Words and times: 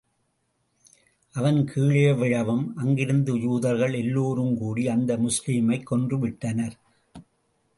அவன் 1.35 1.65
கீழே 1.65 2.13
விழவும், 2.13 2.73
அங்கிருந்த 2.75 3.31
யூதர்கள் 3.31 3.93
எல்லோரும் 3.93 4.57
கூடி 4.57 4.87
அந்த 4.87 5.17
முஸ்லிமைக் 5.17 5.83
கொன்று 5.83 6.19
விட்டனர். 6.19 6.75